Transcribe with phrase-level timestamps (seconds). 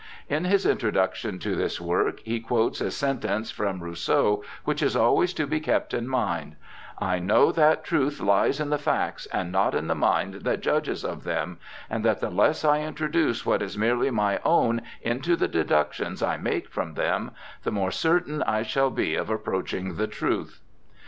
[0.27, 5.31] In his introduction to this work he quotes a sentence from Rousseau which is always
[5.35, 9.75] to be kept in mind:* I know that truth lies in the facts, and not
[9.75, 13.77] in the mind that judges of them, and that the less I introduce what is
[13.77, 17.29] merely my own into the deductions I make from them,
[17.61, 20.61] the more certain I shall be of approaching the truth.'